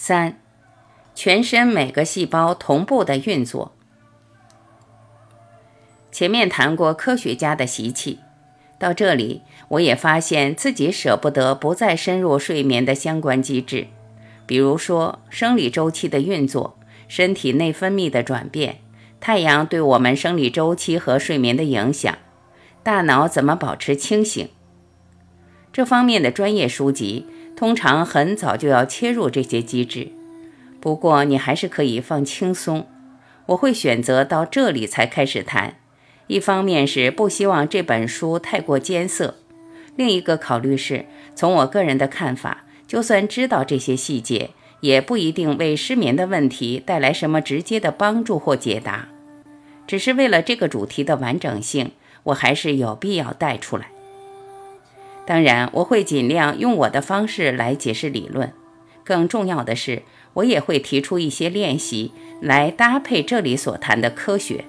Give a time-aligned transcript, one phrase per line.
[0.00, 0.38] 三，
[1.12, 3.72] 全身每个细胞同步的运作。
[6.12, 8.20] 前面谈过科学家的习气，
[8.78, 13.88] 到这里我也发现自己舍不得不再深入睡眠的相关机制，
[14.46, 16.78] 比如说生理周期的运作、
[17.08, 18.78] 身体内分泌的转变、
[19.18, 22.16] 太阳对我们生理周期和睡眠的影响、
[22.84, 24.48] 大脑怎么保持清醒。
[25.72, 27.26] 这方面的专业书籍。
[27.58, 30.12] 通常很早就要切入这些机制，
[30.78, 32.86] 不过你还是可以放轻松。
[33.46, 35.74] 我会选择到这里才开始谈，
[36.28, 39.38] 一方面是不希望这本书太过艰涩，
[39.96, 49.08] 另一个考虑是从我个人的看法，就算知道这些细节，也不一定为失眠的问题带来什么直接的帮助或解答。
[49.88, 51.90] 只是为了这个主题的完整性，
[52.22, 53.90] 我还是有必要带出来。
[55.28, 58.50] 当然，我会尽量用我的方式来解释理论。
[59.04, 64.64] 更重要的是，我也会提出一些练习来搭配这里所谈的科学。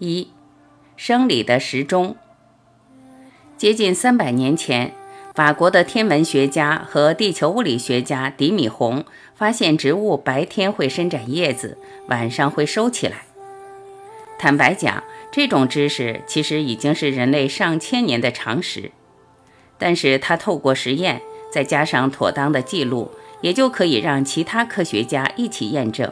[0.00, 0.28] 一、
[0.98, 2.14] 生理的时钟。
[3.56, 4.92] 接近三百年前，
[5.34, 13.29] 法国的天文学家和地球物理学家迪米洪发现，植物白天会伸展叶子，晚上会收起来。
[14.40, 18.90] 坦白讲，这种知识其实已经是人类上千年的常识，
[19.76, 21.20] 但是它透过实验，
[21.52, 23.10] 再加上妥当的记录，
[23.42, 26.10] 也就可以让其他科学家一起验证。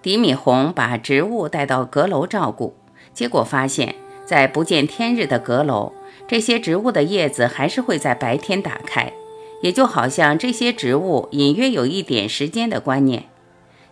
[0.00, 2.74] 迪米洪把植物带到阁楼照顾，
[3.12, 5.92] 结果发现，在不见天日的阁楼，
[6.26, 9.12] 这些植物的叶子还是会在白天打开，
[9.60, 13.26] 也就好像这些植物隐约有一点时间的观念，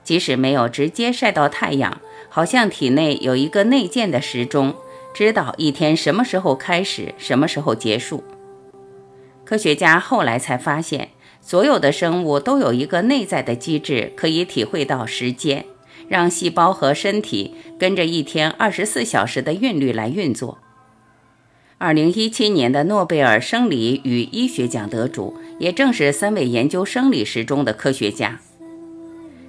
[0.02, 2.00] 即使没有直接晒到太阳。
[2.30, 4.76] 好像体内有一个内建的时钟，
[5.12, 8.22] 知道一天什么时候开始，什么时候结束。
[9.44, 15.66] 科学家后来才发现，所有的生物都有一个内在的机制，可以体会到时间，
[16.06, 20.58] 让细胞和身体跟着一天二十四小时的韵律来运作。
[21.78, 28.38] 二零一七年的诺贝尔生理与医学奖得主，也正是三位研究生理时钟的科学家，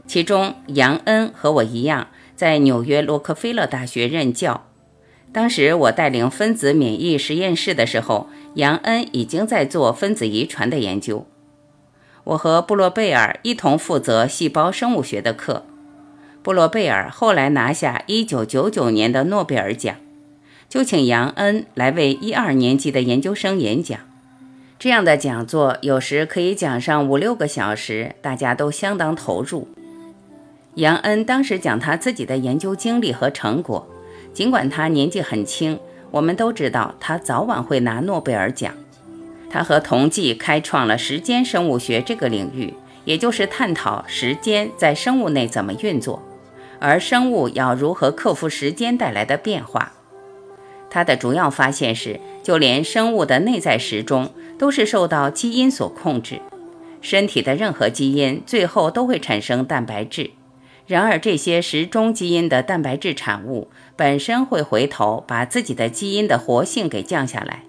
[0.07, 2.07] 其中杨恩和我一样。
[2.41, 4.65] 在纽约洛克菲勒大学任教。
[5.31, 11.27] 当时我带领分子免疫实验室的时候，杨恩已经在做分子遗传的研究。
[12.23, 15.67] 我和布洛贝尔一同负责细胞生物学的课。
[16.41, 19.97] 布洛贝尔后来拿下1999年的诺贝尔奖，
[20.67, 23.99] 就请杨恩来为一二年级的研究生演讲。
[24.79, 29.67] 这样的讲座有时可以讲上五六个小时，大家都相当投入。
[30.75, 33.85] 杨恩当时讲他自己的研究经历和成果，
[34.33, 35.77] 尽管他年纪很轻，
[36.11, 38.73] 我们都知道他早晚会拿诺贝尔奖。
[39.49, 42.73] 他和同济开创了时间生物学这个领域，
[43.03, 46.23] 也就是探讨时间在生物内怎么运作，
[46.79, 49.91] 而生物要如何克服时间带来的变化。
[50.89, 56.39] 他的主要发现是，就连生物的内在时钟都是受到基因所控制，
[57.01, 60.31] 身体的任何基因最后都会产生蛋白质。
[60.87, 67.63] 然而，这些时钟基因的蛋白质产物本身会回头把自己的基因的活性给降下来，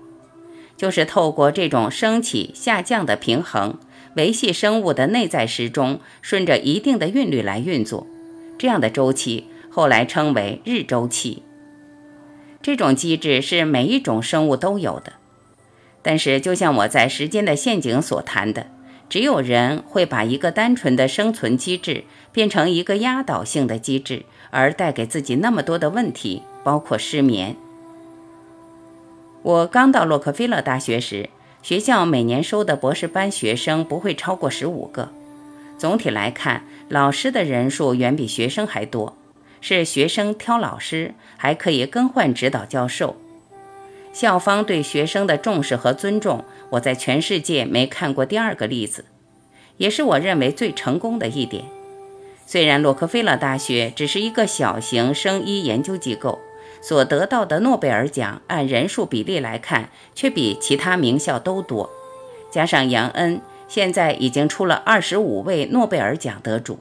[0.77, 3.79] 就是透过这种升起下降的平衡，
[4.17, 8.07] 维系生物的内在时钟顺着一定的韵律来运作。
[8.59, 11.43] 这样的周期后来称为日周期。
[12.61, 15.13] 这种机制是每一种生物都有的，
[16.01, 18.67] 但是就像我在《时间的陷阱》所谈的。
[19.13, 27.55] 只有人会把一个单纯的生存机制变成一个压倒性的机制，而带给自己那么多的问题，包括失眠。
[29.43, 31.29] 我刚到洛克菲勒大学时，
[31.63, 35.11] 学校每年收的博士班学生不会超过十五个。
[35.77, 39.15] 总体来看，老师的人数远比学生还多，
[39.61, 43.17] 是学生挑老师，还可以更换指导教授。
[44.13, 49.07] 校方对学生的重视和尊重，我在全世界没看过第二个例子，
[49.79, 51.65] 也是我认为最成功的一点。
[52.45, 56.39] 虽然洛克菲勒大学只是一个小型生医研究机构，
[56.83, 61.89] 所得到的诺贝尔奖按人数比例来看，却比其他名校都多。
[62.51, 66.81] 加上杨恩，现在已经出了二十五位诺贝尔奖得主。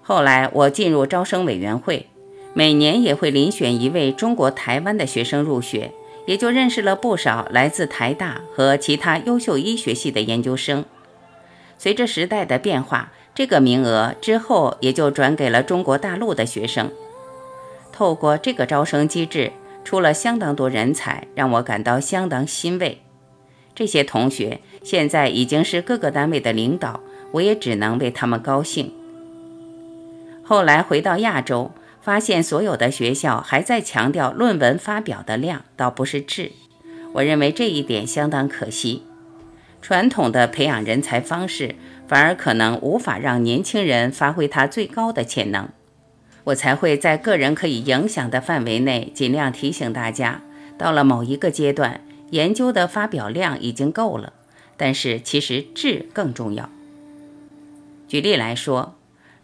[0.00, 2.06] 后来我进入招生委员会。
[2.54, 5.92] 每年也会遴选一位中国台湾的学生入学，
[6.28, 10.84] 也就认识了不少来自台大和其他优秀医学系的研究生。
[11.78, 16.90] 随着时代的变化，这个名额之后也就转给了中国大陆的学生。
[17.90, 19.52] 透过这个招生机制，
[19.84, 23.00] 出了相当多人才，让我感到相当欣慰。
[23.74, 27.00] 这些同学现在已经是各个单位的领导，
[27.32, 28.92] 我也只能为他们高兴。
[30.44, 31.70] 后来回到亚洲，
[32.08, 36.52] 发现所有的学校还在强调论文发表的量，倒不是质。
[37.12, 39.02] 我认为这一点相当可惜。
[39.82, 41.74] 传统的培养人才方式，
[42.06, 45.68] 反而可能无法让年轻人发挥他最高的潜能。
[46.44, 50.40] 我才会在个人可以影响的范围内，尽量提醒大家，
[50.78, 52.00] 到了某一个阶段，
[52.30, 54.32] 研究的发表量已经够了，
[54.78, 56.70] 但是其实质更重要。
[58.08, 58.94] 举例来说，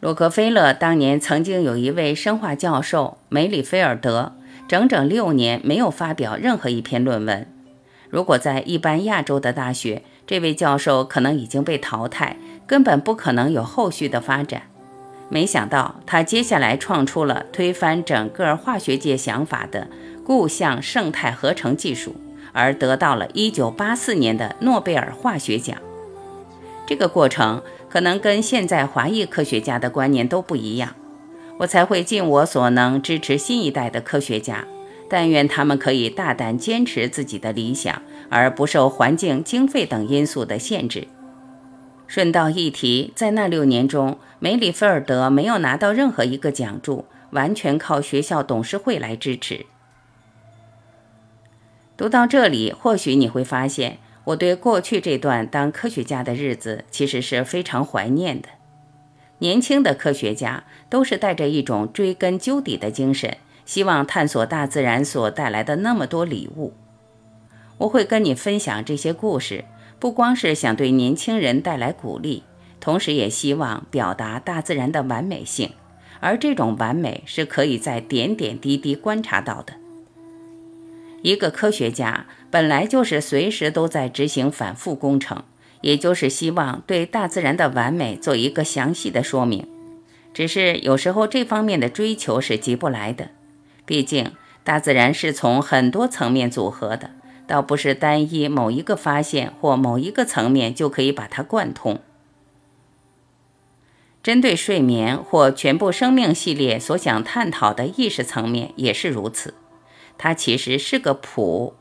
[0.04, 4.34] 洛克菲勒当年曾经有一位生化教授梅里菲尔德，
[4.68, 7.46] 整整六年没有发表任何一篇论文。
[8.10, 12.36] 如果在一般亚洲的大学，这位教授可能已经被淘汰，
[12.66, 14.64] 根本不可能有后续的发展。
[15.30, 19.88] 没想到他接下来创出了推翻整个化学界想法的
[20.22, 22.14] 固相胜态合成技术，
[22.52, 25.78] 而得到了1984年的诺贝尔化学奖。
[26.86, 27.62] 这个过程
[27.94, 30.96] 可能跟现在华裔科学家的观念都不一样，
[31.60, 34.64] 我才会尽我所能支持新一代的科学家。
[35.08, 41.06] 但愿他们可以大胆坚持自己的理想，而不受环境、经费等因素的限制。
[42.08, 49.66] 顺道一提，在那六年中，梅里菲尔德没有拿到任何一个奖助，完全靠学校董事会来支持。
[51.96, 58.48] 读到这里，或许你会发现，我对过去这段当科学家的日子其实是非常怀念的。
[59.38, 63.36] 年轻的科学家都是带着一种追根究底的精神，
[63.66, 66.72] 希望探索大自然所带来的那么多礼物。
[67.78, 69.64] 我会跟你分享这些故事。
[70.00, 72.42] 不光是想对年轻人带来鼓励，
[72.78, 75.70] 同时也希望表达大自然的完美性，
[76.20, 79.72] 而这种完美是可以在点点滴滴观察到的。
[81.22, 85.42] 一个科学家本来就是随时都在执行反复工程，
[85.80, 89.66] 也就是希望对大自然的完美做一个详细的说明。
[90.32, 93.30] 只是有时候这方面的追求是急不来的，
[93.84, 94.30] 毕竟
[94.62, 97.10] 大自然是从很多层面组合的。
[97.48, 101.98] 倒不是单一某一个发现或某一个层面就可以把它贯通。
[104.22, 109.54] 针对睡眠或全部生命系列所想探讨的意识层面也是如此，
[110.16, 111.74] 它其实是个谱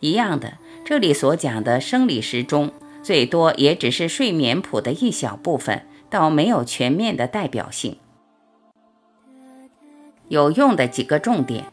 [0.00, 0.54] 一样的。
[0.84, 2.72] 这里所讲的生理时钟，
[3.02, 7.96] 最多也只是睡眠谱的一小部分，倒没有全面的代表性。
[10.28, 11.64] 有用的几个重点。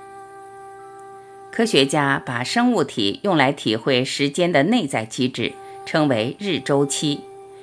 [1.51, 5.53] 科学家把生物体用来体会时间的内在机制
[5.85, 7.21] 称为日周期，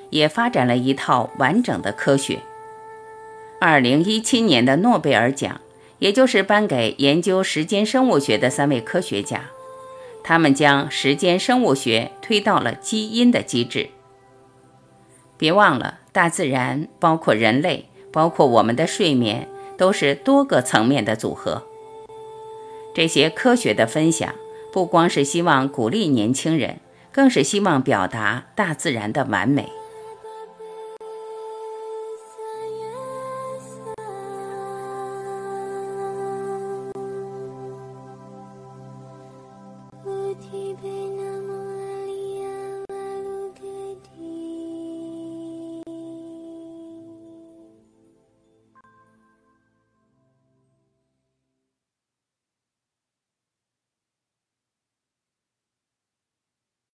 [0.08, 2.38] 也发展了一套完整的科学。
[3.60, 5.60] 二零一七年的诺贝尔奖，
[5.98, 9.50] 也就是颁给研究时间生物学的三位科学家，
[10.24, 13.90] 他们将时间生物学推到了基因的机制。
[15.36, 21.64] 别忘了，大自然包括人类，包括我们的睡眠，都是多个层面的组合。
[22.94, 24.34] 这些科学的分享，
[24.72, 26.78] 不光是希望鼓励年轻人，
[27.10, 29.69] 更是希望表达大自然的完美。